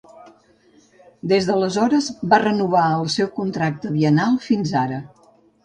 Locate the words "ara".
4.85-5.03